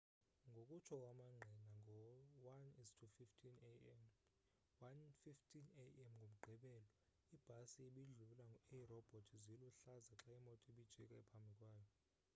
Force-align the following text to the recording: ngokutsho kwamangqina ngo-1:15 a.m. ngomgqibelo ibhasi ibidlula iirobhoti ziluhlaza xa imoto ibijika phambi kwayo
ngokutsho 0.49 0.95
kwamangqina 1.01 1.71
ngo-1:15 1.79 3.71
a.m. 3.71 4.01
ngomgqibelo 6.19 6.79
ibhasi 7.35 7.79
ibidlula 7.89 8.47
iirobhoti 8.75 9.35
ziluhlaza 9.45 10.13
xa 10.21 10.29
imoto 10.39 10.63
ibijika 10.71 11.17
phambi 11.29 11.53
kwayo 11.59 11.87